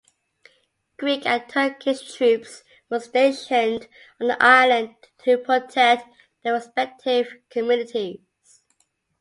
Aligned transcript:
Greek 0.97 1.27
and 1.27 1.47
Turkish 1.47 2.15
troops 2.15 2.63
were 2.89 2.99
stationed 2.99 3.87
on 4.19 4.29
the 4.29 4.43
island 4.43 4.95
to 5.19 5.37
protect 5.37 6.07
their 6.43 6.53
respective 6.55 7.35
communities. 7.51 8.61